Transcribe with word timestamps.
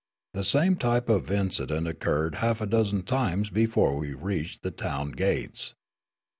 The 0.33 0.43
same 0.43 0.77
t3^.pe 0.77 1.13
of 1.15 1.29
incid 1.29 1.69
ent 1.71 1.87
occurred 1.87 2.33
half 2.41 2.59
a 2.59 2.65
dozen 2.65 3.03
times 3.03 3.51
before 3.51 3.95
we 3.95 4.15
reached 4.15 4.63
the 4.63 4.71
town 4.71 5.11
gates. 5.11 5.75